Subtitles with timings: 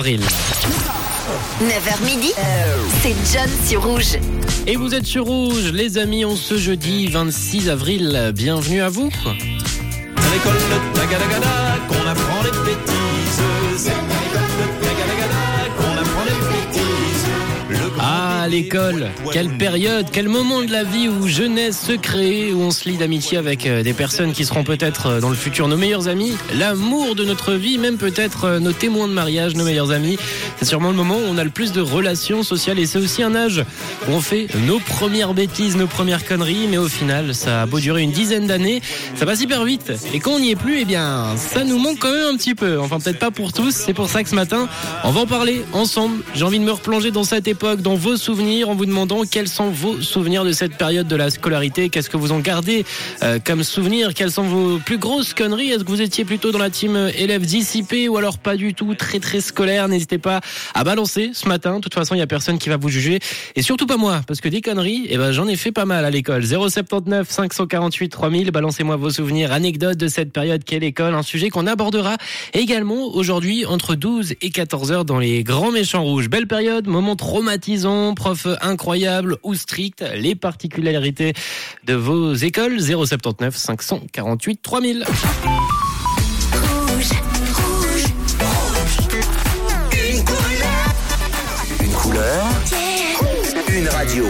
[0.00, 0.20] avril.
[1.60, 2.32] 9h midi,
[3.02, 4.16] c'est John sur Rouge.
[4.68, 8.30] Et vous êtes sur Rouge, les amis, on ce jeudi 26 avril.
[8.32, 9.10] Bienvenue à vous.
[9.26, 9.30] À
[10.32, 12.37] l'école de Tagadagada qu'on apprend
[18.48, 22.88] l'école, quelle période, quel moment de la vie où jeunesse se crée, où on se
[22.88, 26.08] lie d'amitié avec euh, des personnes qui seront peut-être euh, dans le futur nos meilleurs
[26.08, 30.18] amis, l'amour de notre vie, même peut-être euh, nos témoins de mariage, nos meilleurs amis.
[30.58, 33.22] C'est sûrement le moment où on a le plus de relations sociales et c'est aussi
[33.22, 33.64] un âge
[34.08, 37.80] où on fait nos premières bêtises, nos premières conneries, mais au final, ça a beau
[37.80, 38.82] durer une dizaine d'années,
[39.14, 39.92] ça passe hyper vite.
[40.14, 42.54] Et quand on n'y est plus, eh bien, ça nous manque quand même un petit
[42.54, 42.78] peu.
[42.80, 43.72] Enfin, peut-être pas pour tous.
[43.72, 44.68] C'est pour ça que ce matin,
[45.04, 46.22] on va en parler ensemble.
[46.34, 49.48] J'ai envie de me replonger dans cette époque, dans vos souvenirs, en vous demandant quels
[49.48, 51.88] sont vos souvenirs de cette période de la scolarité.
[51.88, 52.84] Qu'est-ce que vous en gardez
[53.24, 55.70] euh, comme souvenirs Quelles sont vos plus grosses conneries?
[55.70, 58.74] Est-ce que vous étiez plutôt dans la team euh, élève dissipé ou alors pas du
[58.74, 60.40] tout, très très scolaire N'hésitez pas
[60.74, 61.76] à balancer ce matin.
[61.76, 63.18] De toute façon, il y a personne qui va vous juger.
[63.56, 66.04] Et surtout pas moi, parce que des conneries, eh ben, j'en ai fait pas mal
[66.04, 66.46] à l'école.
[66.46, 71.66] 079 548 3000, balancez-moi vos souvenirs, anecdotes de cette période qu'est l'école, un sujet qu'on
[71.66, 72.16] abordera
[72.54, 76.30] également aujourd'hui entre 12 et 14 heures dans les grands méchants rouges.
[76.30, 81.32] Belle période, moment traumatisant, prof incroyable ou strict, les particularités
[81.84, 82.78] de vos écoles.
[82.78, 85.04] 079 548 3000.
[86.52, 87.10] Rouge,
[87.54, 88.04] rouge,
[91.80, 92.44] Une couleur,
[93.68, 94.26] une radio.